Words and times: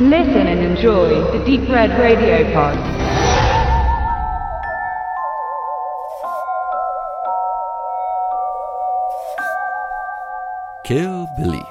Listen 0.00 0.46
and 0.46 0.60
enjoy 0.60 1.08
the 1.36 1.44
Deep 1.44 1.68
Red 1.68 1.90
Radio 1.98 2.44
Pod. 2.52 2.78
Kill 10.84 11.26
Billy. 11.36 11.64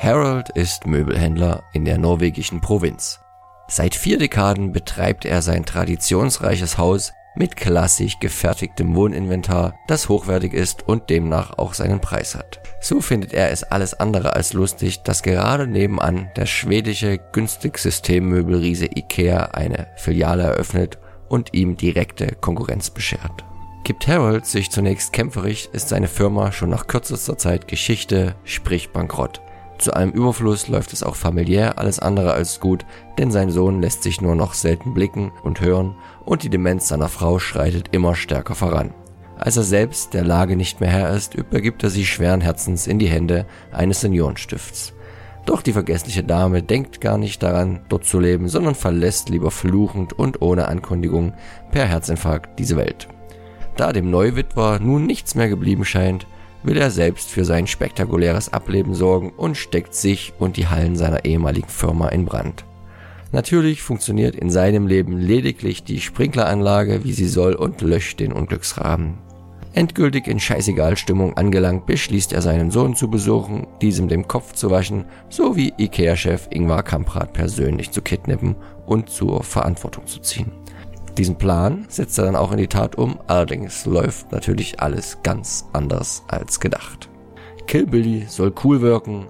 Harold 0.00 0.48
ist 0.50 0.88
Möbelhändler 0.88 1.62
in 1.72 1.84
der 1.84 1.98
norwegischen 1.98 2.60
Provinz. 2.60 3.20
Seit 3.68 3.94
vier 3.94 4.18
Dekaden 4.18 4.72
betreibt 4.72 5.24
er 5.24 5.40
sein 5.40 5.64
traditionsreiches 5.64 6.76
Haus 6.76 7.12
mit 7.34 7.56
klassisch 7.56 8.18
gefertigtem 8.20 8.94
Wohninventar, 8.94 9.74
das 9.86 10.08
hochwertig 10.08 10.52
ist 10.52 10.86
und 10.88 11.10
demnach 11.10 11.58
auch 11.58 11.74
seinen 11.74 12.00
Preis 12.00 12.34
hat. 12.34 12.60
So 12.80 13.00
findet 13.00 13.32
er 13.32 13.50
es 13.50 13.62
alles 13.64 13.94
andere 13.94 14.34
als 14.34 14.52
lustig, 14.52 15.02
dass 15.02 15.22
gerade 15.22 15.66
nebenan 15.66 16.30
der 16.36 16.46
schwedische 16.46 17.18
günstig 17.32 17.78
Systemmöbelriese 17.78 18.86
Ikea 18.86 19.50
eine 19.52 19.88
Filiale 19.96 20.44
eröffnet 20.44 20.98
und 21.28 21.54
ihm 21.54 21.76
direkte 21.76 22.34
Konkurrenz 22.40 22.90
beschert. 22.90 23.44
Gibt 23.84 24.06
Harold 24.06 24.46
sich 24.46 24.70
zunächst 24.70 25.12
kämpferisch, 25.12 25.68
ist 25.72 25.88
seine 25.88 26.08
Firma 26.08 26.52
schon 26.52 26.70
nach 26.70 26.86
kürzester 26.86 27.38
Zeit 27.38 27.66
Geschichte, 27.66 28.34
sprich 28.44 28.90
bankrott. 28.90 29.40
Zu 29.80 29.94
einem 29.94 30.12
Überfluss 30.12 30.68
läuft 30.68 30.92
es 30.92 31.02
auch 31.02 31.16
familiär 31.16 31.78
alles 31.78 32.00
andere 32.00 32.34
als 32.34 32.60
gut, 32.60 32.84
denn 33.16 33.30
sein 33.30 33.50
Sohn 33.50 33.80
lässt 33.80 34.02
sich 34.02 34.20
nur 34.20 34.34
noch 34.34 34.52
selten 34.52 34.92
blicken 34.92 35.32
und 35.42 35.62
hören 35.62 35.94
und 36.26 36.42
die 36.42 36.50
Demenz 36.50 36.88
seiner 36.88 37.08
Frau 37.08 37.38
schreitet 37.38 37.88
immer 37.92 38.14
stärker 38.14 38.54
voran. 38.54 38.92
Als 39.38 39.56
er 39.56 39.62
selbst 39.62 40.12
der 40.12 40.22
Lage 40.22 40.54
nicht 40.54 40.82
mehr 40.82 40.90
Herr 40.90 41.10
ist, 41.14 41.34
übergibt 41.34 41.82
er 41.82 41.88
sie 41.88 42.04
schweren 42.04 42.42
Herzens 42.42 42.86
in 42.86 42.98
die 42.98 43.08
Hände 43.08 43.46
eines 43.72 44.02
Seniorenstifts. 44.02 44.92
Doch 45.46 45.62
die 45.62 45.72
vergessliche 45.72 46.24
Dame 46.24 46.62
denkt 46.62 47.00
gar 47.00 47.16
nicht 47.16 47.42
daran, 47.42 47.80
dort 47.88 48.04
zu 48.04 48.20
leben, 48.20 48.48
sondern 48.48 48.74
verlässt 48.74 49.30
lieber 49.30 49.50
fluchend 49.50 50.12
und 50.12 50.42
ohne 50.42 50.68
Ankündigung 50.68 51.32
per 51.72 51.86
Herzinfarkt 51.86 52.58
diese 52.58 52.76
Welt. 52.76 53.08
Da 53.78 53.94
dem 53.94 54.10
Neuwitwer 54.10 54.78
nun 54.78 55.06
nichts 55.06 55.34
mehr 55.34 55.48
geblieben 55.48 55.86
scheint, 55.86 56.26
will 56.62 56.76
er 56.76 56.90
selbst 56.90 57.30
für 57.30 57.44
sein 57.44 57.66
spektakuläres 57.66 58.52
Ableben 58.52 58.94
sorgen 58.94 59.30
und 59.36 59.56
steckt 59.56 59.94
sich 59.94 60.32
und 60.38 60.56
die 60.56 60.68
Hallen 60.68 60.96
seiner 60.96 61.24
ehemaligen 61.24 61.68
Firma 61.68 62.08
in 62.08 62.26
Brand. 62.26 62.64
Natürlich 63.32 63.82
funktioniert 63.82 64.34
in 64.34 64.50
seinem 64.50 64.86
Leben 64.86 65.16
lediglich 65.16 65.84
die 65.84 66.00
Sprinkleranlage, 66.00 67.04
wie 67.04 67.12
sie 67.12 67.28
soll, 67.28 67.54
und 67.54 67.80
löscht 67.80 68.18
den 68.18 68.32
Unglücksrahmen. 68.32 69.18
Endgültig 69.72 70.26
in 70.26 70.40
Scheißegal-Stimmung 70.40 71.36
angelangt, 71.36 71.86
beschließt 71.86 72.32
er 72.32 72.42
seinen 72.42 72.72
Sohn 72.72 72.96
zu 72.96 73.08
besuchen, 73.08 73.68
diesem 73.80 74.08
den 74.08 74.26
Kopf 74.26 74.54
zu 74.54 74.70
waschen, 74.70 75.04
sowie 75.28 75.72
Ikea-Chef 75.78 76.48
Ingvar 76.50 76.82
Kamprad 76.82 77.32
persönlich 77.32 77.92
zu 77.92 78.02
kidnappen 78.02 78.56
und 78.86 79.10
zur 79.10 79.44
Verantwortung 79.44 80.08
zu 80.08 80.18
ziehen. 80.18 80.50
Diesen 81.18 81.36
Plan 81.36 81.86
setzt 81.88 82.18
er 82.18 82.24
dann 82.24 82.36
auch 82.36 82.52
in 82.52 82.58
die 82.58 82.66
Tat 82.66 82.96
um, 82.96 83.18
allerdings 83.26 83.84
läuft 83.84 84.32
natürlich 84.32 84.80
alles 84.80 85.18
ganz 85.22 85.66
anders 85.72 86.24
als 86.28 86.60
gedacht. 86.60 87.08
Kill 87.66 87.86
Billy 87.86 88.24
soll 88.28 88.52
cool 88.64 88.80
wirken, 88.80 89.26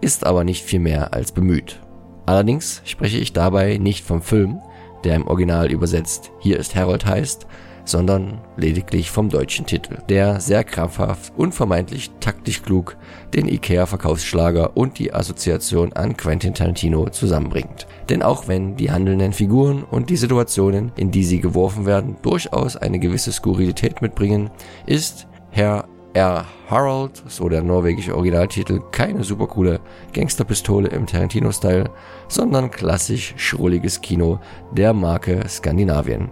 ist 0.00 0.24
aber 0.26 0.44
nicht 0.44 0.64
viel 0.64 0.80
mehr 0.80 1.12
als 1.12 1.32
bemüht. 1.32 1.80
Allerdings 2.26 2.82
spreche 2.84 3.18
ich 3.18 3.32
dabei 3.32 3.76
nicht 3.78 4.04
vom 4.04 4.22
Film, 4.22 4.60
der 5.04 5.16
im 5.16 5.26
Original 5.26 5.70
übersetzt 5.70 6.32
Hier 6.40 6.58
ist 6.58 6.74
Harold 6.74 7.04
heißt, 7.04 7.46
sondern 7.84 8.40
lediglich 8.56 9.10
vom 9.10 9.28
deutschen 9.28 9.66
Titel, 9.66 9.98
der 10.08 10.40
sehr 10.40 10.64
krampfhaft 10.64 11.32
und 11.36 11.54
vermeintlich 11.54 12.10
taktisch 12.20 12.62
klug 12.62 12.96
den 13.34 13.48
IKEA-Verkaufsschlager 13.48 14.76
und 14.76 14.98
die 14.98 15.12
Assoziation 15.12 15.92
an 15.92 16.16
Quentin 16.16 16.54
Tarantino 16.54 17.08
zusammenbringt. 17.08 17.86
Denn 18.08 18.22
auch 18.22 18.48
wenn 18.48 18.76
die 18.76 18.90
handelnden 18.90 19.32
Figuren 19.32 19.82
und 19.82 20.10
die 20.10 20.16
Situationen, 20.16 20.92
in 20.96 21.10
die 21.10 21.24
sie 21.24 21.40
geworfen 21.40 21.86
werden, 21.86 22.16
durchaus 22.22 22.76
eine 22.76 22.98
gewisse 22.98 23.32
Skurrilität 23.32 24.02
mitbringen, 24.02 24.50
ist 24.86 25.26
Herr 25.50 25.86
R. 26.14 26.44
Harold, 26.70 27.22
so 27.26 27.48
der 27.48 27.62
norwegische 27.62 28.14
Originaltitel, 28.14 28.80
keine 28.92 29.24
supercoole 29.24 29.80
Gangsterpistole 30.12 30.88
im 30.88 31.06
Tarantino-Style, 31.06 31.90
sondern 32.28 32.70
klassisch 32.70 33.34
schrulliges 33.36 34.00
Kino 34.00 34.38
der 34.72 34.92
Marke 34.92 35.42
Skandinavien. 35.48 36.30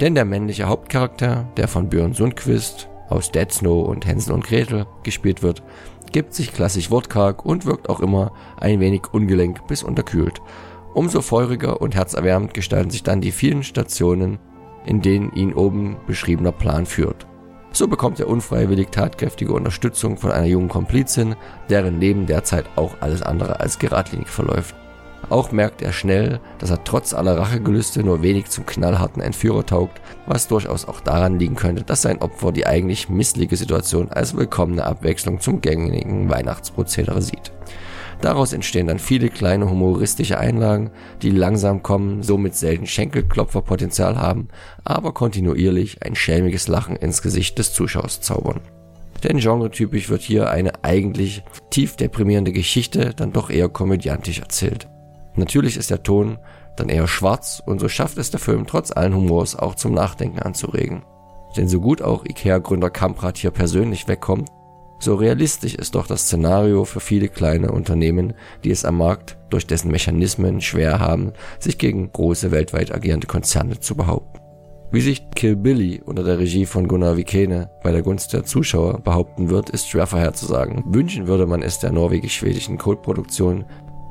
Denn 0.00 0.14
der 0.14 0.24
männliche 0.24 0.68
Hauptcharakter, 0.68 1.48
der 1.56 1.66
von 1.66 1.88
Björn 1.88 2.14
Sundquist 2.14 2.88
aus 3.08 3.32
Dead 3.32 3.50
Snow 3.50 3.88
und 3.88 4.06
Hänsel 4.06 4.32
und 4.32 4.44
Gretel 4.44 4.86
gespielt 5.02 5.42
wird, 5.42 5.62
gibt 6.12 6.34
sich 6.34 6.52
klassisch 6.52 6.90
wortkarg 6.90 7.44
und 7.44 7.66
wirkt 7.66 7.88
auch 7.88 8.00
immer 8.00 8.32
ein 8.58 8.80
wenig 8.80 9.02
ungelenk 9.12 9.66
bis 9.66 9.82
unterkühlt. 9.82 10.40
Umso 10.94 11.20
feuriger 11.20 11.80
und 11.80 11.94
herzerwärmend 11.94 12.54
gestalten 12.54 12.90
sich 12.90 13.02
dann 13.02 13.20
die 13.20 13.32
vielen 13.32 13.62
Stationen, 13.62 14.38
in 14.86 15.02
denen 15.02 15.32
ihn 15.32 15.52
oben 15.52 15.96
beschriebener 16.06 16.52
Plan 16.52 16.86
führt. 16.86 17.26
So 17.72 17.86
bekommt 17.86 18.18
er 18.20 18.28
unfreiwillig 18.28 18.88
tatkräftige 18.88 19.52
Unterstützung 19.52 20.16
von 20.16 20.32
einer 20.32 20.46
jungen 20.46 20.68
Komplizin, 20.68 21.36
deren 21.68 22.00
Leben 22.00 22.26
derzeit 22.26 22.64
auch 22.76 22.96
alles 23.00 23.22
andere 23.22 23.60
als 23.60 23.78
geradlinig 23.78 24.28
verläuft. 24.28 24.74
Auch 25.30 25.52
merkt 25.52 25.82
er 25.82 25.92
schnell, 25.92 26.40
dass 26.58 26.70
er 26.70 26.84
trotz 26.84 27.12
aller 27.12 27.36
Rachegelüste 27.36 28.02
nur 28.02 28.22
wenig 28.22 28.46
zum 28.46 28.64
knallharten 28.64 29.20
Entführer 29.20 29.66
taugt, 29.66 30.00
was 30.26 30.48
durchaus 30.48 30.86
auch 30.86 31.00
daran 31.00 31.38
liegen 31.38 31.56
könnte, 31.56 31.82
dass 31.82 32.02
sein 32.02 32.22
Opfer 32.22 32.50
die 32.50 32.66
eigentlich 32.66 33.08
missliche 33.10 33.56
Situation 33.56 34.10
als 34.10 34.36
willkommene 34.36 34.84
Abwechslung 34.84 35.40
zum 35.40 35.60
gängigen 35.60 36.30
Weihnachtsprozedere 36.30 37.20
sieht. 37.20 37.52
Daraus 38.20 38.52
entstehen 38.52 38.88
dann 38.88 38.98
viele 38.98 39.28
kleine 39.28 39.70
humoristische 39.70 40.38
Einlagen, 40.38 40.90
die 41.22 41.30
langsam 41.30 41.82
kommen, 41.82 42.22
somit 42.22 42.56
selten 42.56 42.86
Schenkelklopferpotenzial 42.86 44.16
haben, 44.16 44.48
aber 44.82 45.12
kontinuierlich 45.12 46.02
ein 46.02 46.16
schelmiges 46.16 46.66
Lachen 46.68 46.96
ins 46.96 47.22
Gesicht 47.22 47.58
des 47.58 47.72
Zuschauers 47.72 48.20
zaubern. 48.20 48.60
Denn 49.22 49.38
genretypisch 49.38 50.08
wird 50.08 50.22
hier 50.22 50.50
eine 50.50 50.84
eigentlich 50.84 51.42
tief 51.70 51.96
deprimierende 51.96 52.52
Geschichte 52.52 53.14
dann 53.14 53.32
doch 53.32 53.50
eher 53.50 53.68
komödiantisch 53.68 54.40
erzählt. 54.40 54.88
Natürlich 55.38 55.76
ist 55.76 55.90
der 55.90 56.02
Ton 56.02 56.38
dann 56.76 56.88
eher 56.88 57.06
schwarz 57.06 57.62
und 57.64 57.80
so 57.80 57.88
schafft 57.88 58.18
es 58.18 58.30
der 58.30 58.40
Film 58.40 58.66
trotz 58.66 58.90
allen 58.90 59.14
Humors 59.14 59.56
auch 59.56 59.76
zum 59.76 59.94
Nachdenken 59.94 60.40
anzuregen. 60.40 61.02
Denn 61.56 61.68
so 61.68 61.80
gut 61.80 62.02
auch 62.02 62.24
IKEA-Gründer 62.24 62.90
Kamprad 62.90 63.38
hier 63.38 63.50
persönlich 63.50 64.08
wegkommt, 64.08 64.50
so 65.00 65.14
realistisch 65.14 65.76
ist 65.76 65.94
doch 65.94 66.08
das 66.08 66.22
Szenario 66.22 66.84
für 66.84 66.98
viele 66.98 67.28
kleine 67.28 67.70
Unternehmen, 67.70 68.34
die 68.64 68.72
es 68.72 68.84
am 68.84 68.98
Markt 68.98 69.38
durch 69.48 69.64
dessen 69.64 69.92
Mechanismen 69.92 70.60
schwer 70.60 70.98
haben, 70.98 71.32
sich 71.60 71.78
gegen 71.78 72.12
große 72.12 72.50
weltweit 72.50 72.92
agierende 72.92 73.28
Konzerne 73.28 73.78
zu 73.78 73.94
behaupten. 73.94 74.40
Wie 74.90 75.00
sich 75.00 75.30
Kill 75.36 75.54
Billy 75.54 76.02
unter 76.04 76.24
der 76.24 76.38
Regie 76.38 76.66
von 76.66 76.88
Gunnar 76.88 77.16
Vikene 77.16 77.70
bei 77.84 77.92
der 77.92 78.02
Gunst 78.02 78.32
der 78.32 78.44
Zuschauer 78.44 79.00
behaupten 79.00 79.50
wird, 79.50 79.70
ist 79.70 79.88
schwer 79.88 80.06
vorherzusagen. 80.06 80.82
Wünschen 80.86 81.28
würde 81.28 81.46
man 81.46 81.62
es 81.62 81.78
der 81.78 81.92
norwegisch-schwedischen 81.92 82.78
Codeproduktion 82.78 83.66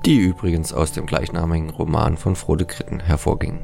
die 0.06 0.18
übrigens 0.18 0.74
aus 0.74 0.92
dem 0.92 1.06
gleichnamigen 1.06 1.70
Roman 1.70 2.18
von 2.18 2.36
Frode 2.36 2.66
Kritten 2.66 3.00
hervorging 3.00 3.60